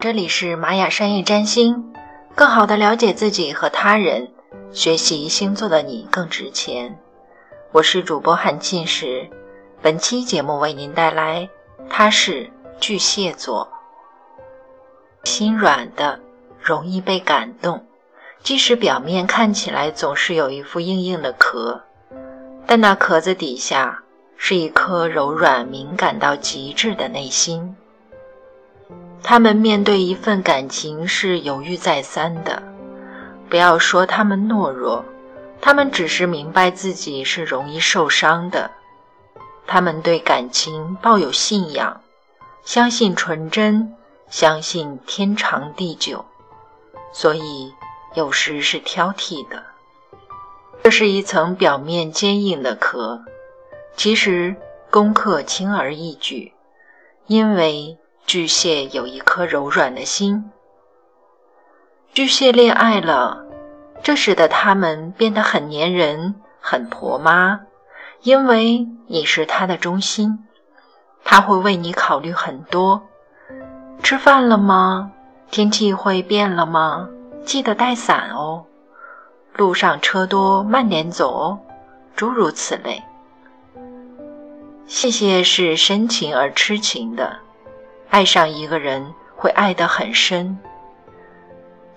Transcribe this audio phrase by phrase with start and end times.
[0.00, 1.92] 这里是玛雅商业占星，
[2.34, 4.32] 更好的了解自己和他人，
[4.72, 6.98] 学习星座的你更值钱。
[7.70, 9.28] 我是主播韩庆时，
[9.82, 11.46] 本期节目为您带来，
[11.90, 12.50] 他是
[12.80, 13.68] 巨蟹座，
[15.24, 16.18] 心软的，
[16.58, 17.84] 容易被感动，
[18.42, 21.78] 即使表面看起来总是有一副硬硬的壳，
[22.64, 24.02] 但那壳子底下
[24.38, 27.76] 是一颗柔软敏感到极致的内心。
[29.22, 32.60] 他们面对一份感情是犹豫再三的，
[33.48, 35.04] 不要说他们懦弱，
[35.60, 38.70] 他们只是明白自己是容易受伤的。
[39.68, 42.00] 他们对感情抱有信仰，
[42.64, 43.94] 相信纯真，
[44.28, 46.24] 相信天长地久，
[47.12, 47.72] 所以
[48.14, 49.62] 有时是挑剔的。
[50.82, 53.22] 这是一层表面坚硬的壳，
[53.94, 54.56] 其实
[54.90, 56.52] 功课轻而易举，
[57.28, 57.96] 因为。
[58.32, 60.52] 巨蟹有一颗柔软的心。
[62.14, 63.44] 巨蟹恋爱了，
[64.04, 67.62] 这使得他们变得很粘人、很婆妈，
[68.22, 70.46] 因为你是他的中心，
[71.24, 73.02] 他会为你考虑很多。
[74.00, 75.10] 吃饭了吗？
[75.50, 77.08] 天气会变了吗？
[77.44, 78.64] 记得带伞哦。
[79.56, 81.58] 路上车多，慢点走哦。
[82.14, 83.02] 诸如此类。
[84.86, 87.36] 谢谢是深情而痴情的。
[88.10, 90.58] 爱上一个人会爱得很深，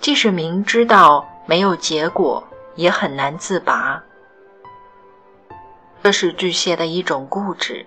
[0.00, 2.42] 即使明知道没有结果，
[2.74, 4.02] 也很难自拔。
[6.02, 7.86] 这是巨蟹的一种固执，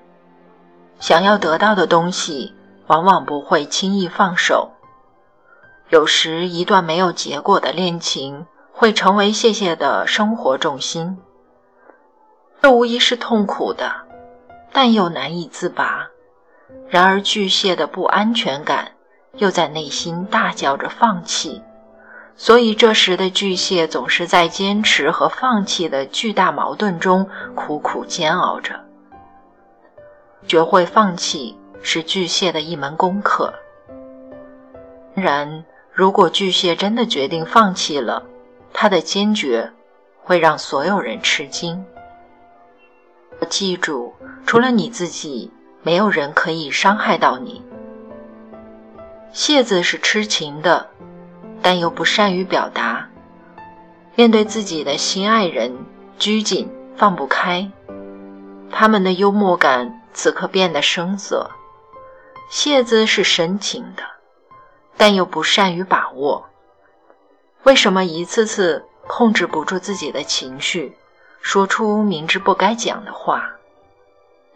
[0.99, 2.55] 想要得到的东西，
[2.87, 4.71] 往往不会轻易放手。
[5.89, 11.17] 有时，一段没有结果的恋情会成为谢谢的生活重心，
[12.61, 13.91] 这无疑是痛苦的，
[14.71, 16.07] 但又难以自拔。
[16.89, 18.91] 然而，巨蟹的不安全感
[19.37, 21.61] 又在内心大叫着放弃，
[22.35, 28.79] 所以这时的巨蟹总是在坚持和放弃的巨大矛盾中苦苦煎熬着。
[30.47, 33.51] 学会放弃是巨蟹的一门功课。
[35.15, 38.21] 然，如果巨蟹真的决定放弃了，
[38.71, 39.71] 他的坚决
[40.23, 41.83] 会让所有人吃惊。
[43.49, 44.13] 记住，
[44.45, 45.51] 除了你自己。
[45.83, 47.61] 没有人可以伤害到你。
[49.33, 50.89] 蟹子是痴情的，
[51.61, 53.09] 但又不善于表达。
[54.15, 55.75] 面对自己的心爱人，
[56.17, 57.69] 拘谨放不开。
[58.71, 61.49] 他们的幽默感此刻变得生涩。
[62.49, 64.03] 蟹子是深情的，
[64.95, 66.45] 但又不善于把握。
[67.63, 70.95] 为什么一次次控制不住自己的情绪，
[71.41, 73.49] 说出明知不该讲的话？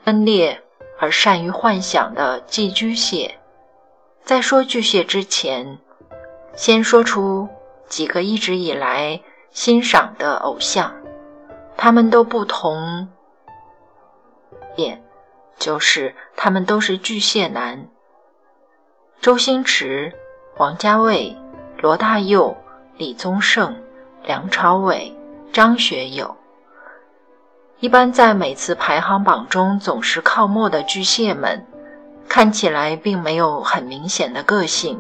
[0.04, 0.62] 分裂。
[1.00, 3.38] 而善于幻想的寄居蟹，
[4.24, 5.78] 在说巨蟹之前，
[6.56, 7.48] 先说出
[7.88, 9.22] 几个一直以来
[9.52, 10.94] 欣赏的偶像，
[11.76, 13.08] 他们都不同，
[14.76, 15.04] 点
[15.58, 17.88] 就是他们都是巨蟹男：
[19.22, 20.14] 周星驰、
[20.58, 21.38] 王家卫、
[21.80, 22.58] 罗大佑、
[22.98, 23.76] 李宗盛、
[24.24, 25.16] 梁朝伟、
[25.54, 26.36] 张学友。
[27.80, 31.64] 一般在每次排行榜中总是靠末的巨蟹们，
[32.28, 35.00] 看起来并没有很明显的个性，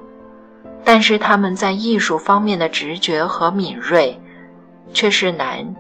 [0.83, 4.21] 但是他们在艺术方面的直觉和敏锐
[4.93, 5.75] 却是难。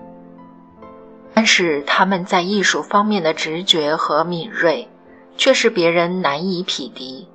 [1.35, 4.89] 但是他们在艺术方面的直觉和敏锐
[5.37, 7.27] 却是别人难以匹敌。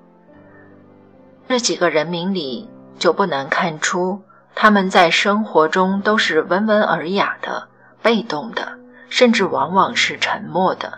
[1.49, 2.69] 这几个人名里
[2.99, 4.21] 就不难看出，
[4.57, 7.69] 他们在生活中都是温文尔雅的、
[8.03, 8.82] 被动的。
[9.15, 10.91] 甚至往往是沉默的，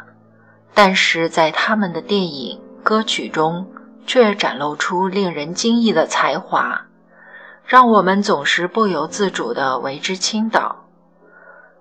[0.73, 3.69] 但是在他们的电影、歌曲中
[4.07, 6.87] 却展露出令人惊异的才华，
[7.67, 10.85] 让我们总是不由自主地为之倾倒。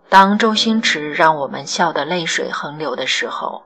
[0.09, 3.61] 当周星驰让我们笑得泪水横流的时候，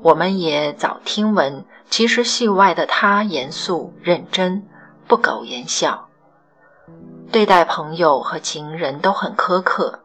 [0.00, 4.66] 我们也早听闻，其实戏外的他严肃认真，
[5.06, 6.08] 不苟言笑，
[7.30, 10.00] 对待朋友和情人都很苛刻。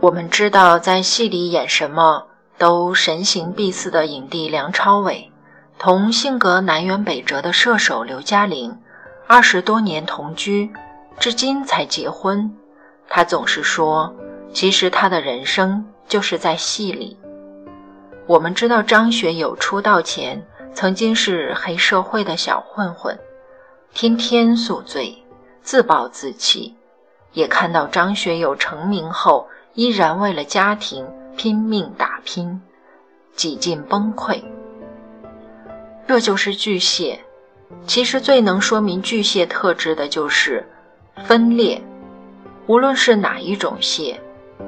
[0.00, 2.26] 我们知道，在戏里演什么
[2.56, 5.30] 都神形必似的影帝梁朝伟，
[5.76, 8.78] 同性格南辕北辙的射手刘嘉玲，
[9.26, 10.72] 二十多年同居，
[11.18, 12.56] 至今才结婚。
[13.08, 14.14] 他总是说，
[14.52, 17.16] 其实他的人生就是在戏里。
[18.26, 20.40] 我们知道张学友出道前
[20.72, 23.18] 曾经是黑社会的小混混，
[23.92, 25.20] 天天宿醉，
[25.60, 26.76] 自暴自弃，
[27.32, 29.48] 也看到张学友成名后。
[29.74, 32.60] 依然为了家庭拼命打拼，
[33.34, 34.42] 几近崩溃。
[36.06, 37.24] 这就是巨蟹，
[37.86, 40.68] 其实最能说明巨蟹特质的就是
[41.24, 41.82] 分裂。
[42.66, 44.20] 无论是哪一种蟹，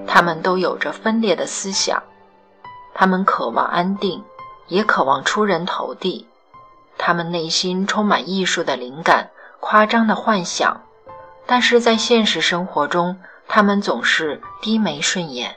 [0.06, 2.02] 他们都有着分裂的思想。
[2.94, 4.24] 他们渴望安定，
[4.68, 6.26] 也渴望出人头地。
[6.96, 9.28] 他们内心充满艺术的灵感、
[9.60, 10.80] 夸张的幻想，
[11.44, 15.56] 但是在现实生活中，他们总是低眉顺眼，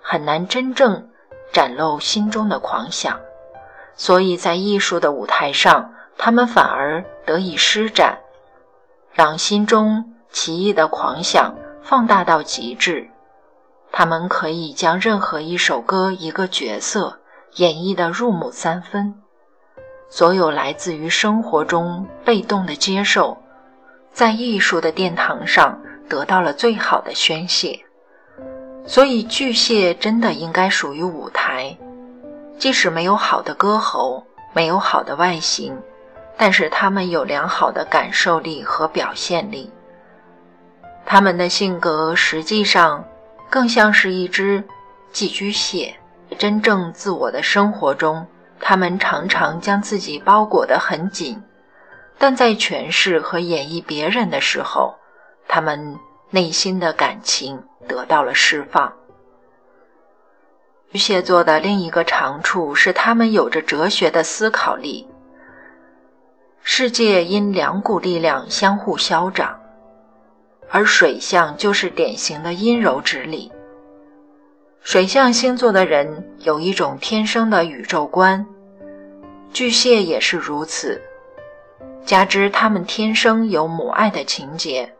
[0.00, 1.08] 很难真正
[1.52, 3.20] 展露心中的狂想。
[3.94, 8.18] 所以在艺术的舞台上，他们反而得以施展，
[9.12, 11.54] 让心中奇异的狂想。
[11.82, 13.08] 放大到极致，
[13.92, 17.20] 他们可以将任何一首歌、一个角色
[17.54, 19.14] 演绎的入木三分。
[20.08, 23.40] 所有来自于生活中被动的接受，
[24.12, 27.78] 在艺术的殿堂上得到了最好的宣泄。
[28.86, 31.76] 所以，巨蟹真的应该属于舞台。
[32.58, 35.76] 即使没有好的歌喉，没有好的外形，
[36.36, 39.70] 但是他们有良好的感受力和表现力。
[41.04, 43.04] 他们的性格实际上
[43.50, 44.64] 更像是一只
[45.12, 45.94] 寄居蟹。
[46.38, 48.26] 真正自我的生活中，
[48.58, 51.40] 他们常常将自己包裹得很紧，
[52.18, 54.94] 但在诠释和演绎别人的时候，
[55.48, 55.98] 他们
[56.30, 58.92] 内心的感情得到了释放。
[60.90, 65.06] 巨蟹座的另一个长处是，他们有着哲学的思考力。
[66.62, 69.60] 世界因两股力量相互消长。
[70.68, 73.52] 而水象就是典型的阴柔之力。
[74.80, 78.44] 水象星座的人有一种天生的宇宙观，
[79.52, 81.00] 巨蟹也是如此。
[82.04, 84.92] 加之他们天生有母爱的情节，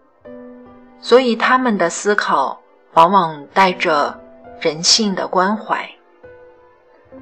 [1.01, 2.61] 所以他们的思考
[2.95, 4.19] 往往带着
[4.61, 5.89] 人性的关怀。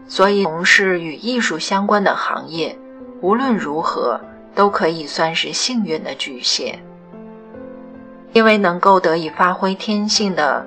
[0.07, 2.79] 所以从事与艺术相关的行业，
[3.21, 4.21] 无论如何
[4.55, 6.79] 都可以算是幸运的巨蟹。
[8.33, 10.67] 因为能够得以发挥天性的，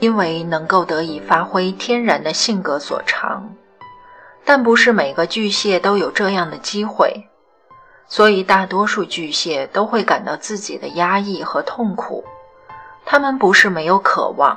[0.00, 3.54] 因为能够得以发挥天然的性格所长，
[4.46, 7.28] 但不是每个巨蟹都有这样的机会，
[8.14, 12.24] 所以大多数巨蟹都会感到自己的压抑和痛苦。
[13.04, 14.56] 他们不是没有渴望，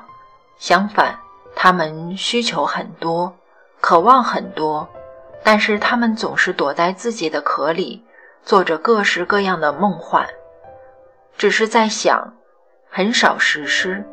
[0.60, 1.20] 相反，
[1.56, 3.36] 他们需求很多，
[3.82, 4.88] 渴望很多，
[5.44, 8.06] 但是他们总是躲在自己的壳里，
[8.46, 10.28] 做着各式各样的梦幻。
[11.36, 12.36] 只是在想，
[12.92, 14.06] 很少实施。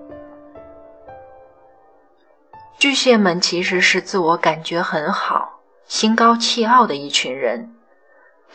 [2.78, 7.74] 巨蟹们其实是自我感觉很好、心高气傲的一群人，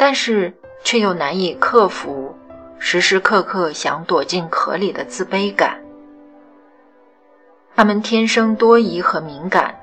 [0.02, 2.34] 但是却又难以克服
[2.80, 5.78] 时时刻刻想躲进壳里的自卑感。
[7.76, 9.76] 他们天生多疑和敏感，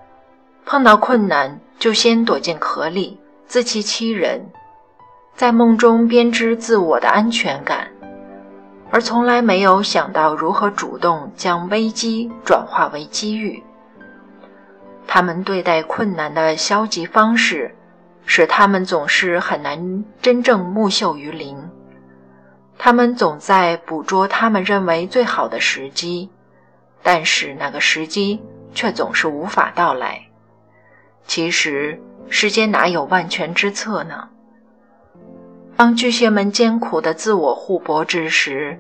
[0.65, 4.41] 碰到困难就先躲进壳里，自欺欺人，
[5.35, 7.87] 在梦中编织自我的安全感。
[8.91, 13.63] 而从来没有想到如何主动将危机转化为机遇。
[15.07, 17.75] 他们对待困难的消极方式，
[18.27, 21.57] 使他们总是很难真正木秀于林。
[22.77, 26.29] 他们总在捕捉他们认为最好的时机，
[27.03, 28.43] 但是那个时机
[28.75, 30.21] 却总是无法到来。
[31.27, 34.29] 其实，世间哪有万全之策呢？
[35.77, 38.79] 当巨蟹们艰苦的自我互搏之时，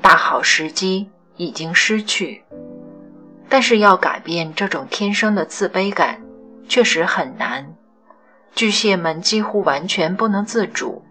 [0.00, 2.44] 大好时机已经失去。
[3.48, 6.22] 但是要改变这种天生的自卑感，
[6.68, 7.74] 确实很难。
[8.54, 11.02] 巨蟹们几乎完全不能自主。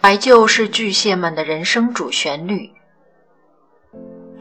[0.00, 2.72] 怀旧是巨蟹们的人生主旋律。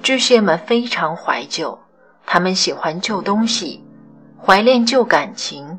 [0.01, 1.77] 巨蟹们非常怀旧，
[2.25, 3.83] 他们喜欢旧东西，
[4.43, 5.77] 怀恋旧感情，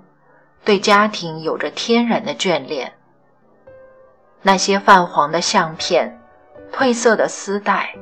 [0.64, 2.92] 对家庭有着天然的眷恋。
[4.42, 6.20] 那些泛黄的相片、
[6.72, 7.92] 褪色的丝带、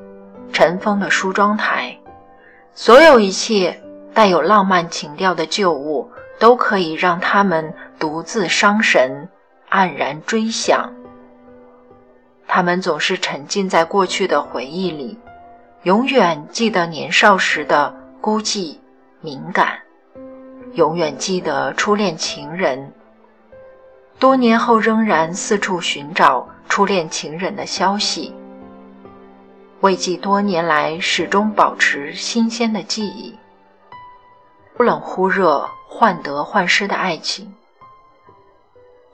[0.52, 1.98] 尘封的梳妆台，
[2.74, 6.10] 所有一切带有浪漫情调的旧物，
[6.40, 9.28] 都可以让他们独自伤神，
[9.70, 10.90] 黯然追想。
[12.48, 15.18] 他们总是沉浸在过去的回忆里，
[15.82, 18.78] 永远记得年少时的孤寂、
[19.20, 19.78] 敏感，
[20.72, 22.90] 永远记得初恋情人。
[24.18, 28.34] 多年后，仍然四处寻找初恋情人的消息，
[29.80, 33.38] 为记多年来始终保持新鲜的记忆。
[34.76, 37.52] 忽冷忽热、患得患失的爱情。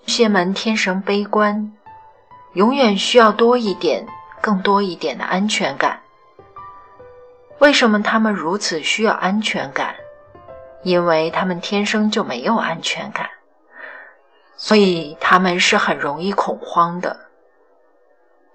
[0.04, 1.72] 巨蟹们天生悲观，
[2.52, 4.06] 永远需要多一点、
[4.42, 6.00] 更多一点的安全感。
[7.58, 9.96] 为什么他们如此需要安全感？
[10.82, 13.30] 因为他们天生就没有安全感。
[14.58, 17.16] 所以他们是很容易恐慌的，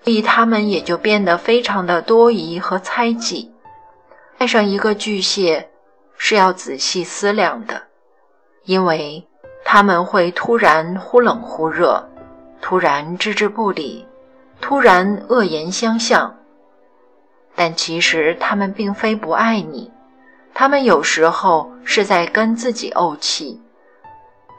[0.04, 3.51] 所以他们也就变得非常的多疑和猜忌。
[4.38, 5.70] 爱上一个巨蟹
[6.18, 7.84] 是要仔细思量的，
[8.63, 9.27] 因为
[9.65, 12.08] 他们会突然忽冷忽热，
[12.62, 14.06] 突然置之不理，
[14.60, 16.36] 突然恶言相向。
[17.56, 19.91] 但其实他们并非不爱你，
[20.53, 23.62] 他们有时候是在跟自己怄气。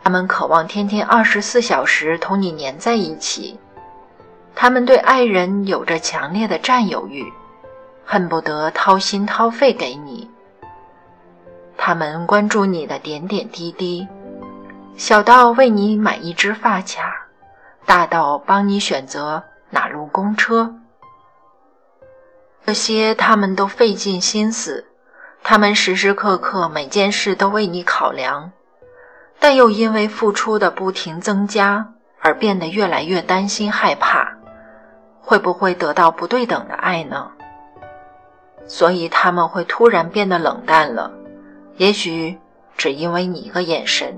[0.04, 3.58] 他们渴望天天二十四小时同你黏在一起，
[4.54, 7.24] 他们对爱人有着强烈的占有欲，
[8.04, 10.28] 恨不得掏心掏肺给你。
[11.76, 14.06] 他们关注你的点点滴滴，
[14.96, 17.26] 小到为你买一支发卡，
[17.86, 20.74] 大到帮你选择哪路公车，
[22.64, 24.86] 这些他们都费尽心思，
[25.42, 28.52] 他们时时刻刻每件事都为你考量。
[29.40, 34.36] 但又因为付出的不停增加而变得越来越担心害怕，
[35.20, 37.28] 会不会得到不对等的爱呢？
[38.68, 41.10] 所以他们会突然变得冷淡了。
[41.82, 42.38] 也许
[42.76, 44.16] 只因为你一个眼神，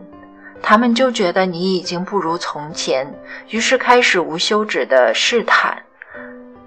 [0.62, 3.11] 他们就觉得你已经不如从前，
[3.49, 5.83] 于是开始无休止的试探。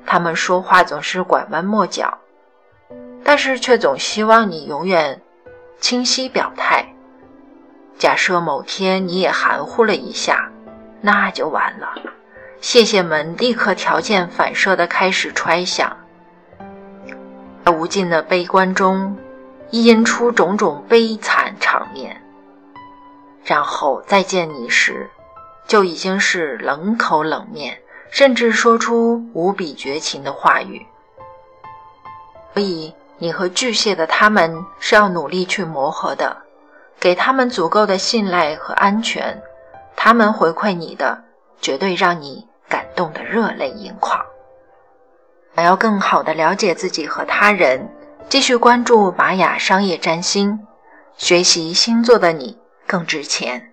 [0.07, 2.17] 他们说话总是拐弯抹角，
[3.23, 5.21] 但是却总希望你永远
[5.79, 6.83] 清晰表态。
[7.99, 10.49] 假设某天你也含糊了一下，
[10.99, 11.93] 那就完了。
[12.59, 15.95] 谢谢们立刻条件反射地开始揣想，
[17.63, 19.15] 在无尽的悲观中，
[19.69, 22.21] 意淫出种种悲惨场面。
[23.43, 25.09] 然后再见你时，
[25.67, 27.77] 就已经是冷口冷面，
[28.09, 30.85] 甚至说出无比绝情的话语。
[32.53, 36.35] 所以，你和巨蟹的他们是要努力去磨合的。
[36.99, 39.39] 给他们足够的信赖和安全，
[39.95, 41.23] 他们回馈你的
[41.61, 44.19] 绝对让你感动的热泪盈眶。
[45.55, 47.87] 想要更好的了解自己和他人，
[48.29, 50.59] 继续关注玛雅商业占星，
[51.15, 53.71] 学习星座的你更值钱。